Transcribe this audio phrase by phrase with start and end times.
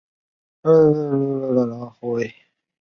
[0.03, 0.03] 在
[0.63, 2.33] 场上司职中后卫。